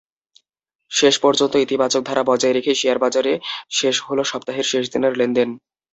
শেষ 0.91 1.15
পর্যন্ত 1.19 1.53
ইতিবাচক 1.57 2.01
ধারা 2.05 2.23
বজায় 2.23 2.55
রেখেই 2.55 2.79
শেয়ারবাজারে 2.81 3.33
শেষ 3.71 3.95
হলো 4.07 4.23
সপ্তাহের 4.23 4.67
শেষ 4.71 4.83
দিনের 4.93 5.13
লেনদেন। 5.19 5.49